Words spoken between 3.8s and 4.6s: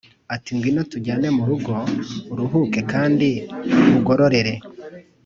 nkugororere”